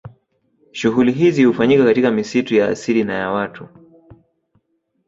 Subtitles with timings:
[0.73, 3.67] Shughuli hizi hufanyika katika misitu ya asili na ya watu